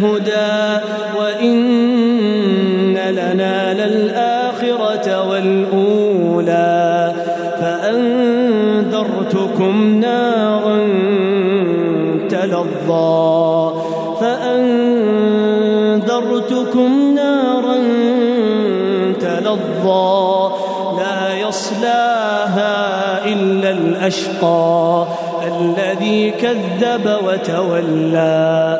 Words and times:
علينا 0.00 0.20
للهدى 0.20 0.80
وان 1.18 2.96
لنا 2.96 3.74
للاخره 3.74 5.28
والاولى 5.30 7.12
فانذرتكم 7.60 8.94
نارا 10.00 10.78
تلظى 12.28 13.72
فانذرتكم 14.20 15.20
نارا 17.14 17.76
تلظى 19.20 20.50
لا 20.98 21.38
يصلاها 21.48 22.74
الا 23.26 23.70
الاشقى 23.70 25.06
الذي 25.60 26.30
كذب 26.30 27.16
وتولى 27.24 28.79